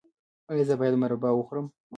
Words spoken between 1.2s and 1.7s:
وخورم؟